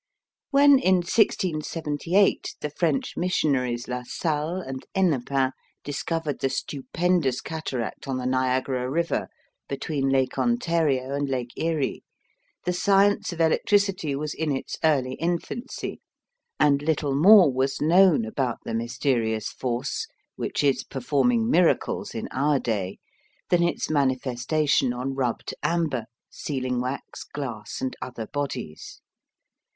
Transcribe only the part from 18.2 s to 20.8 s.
about the mysterious force which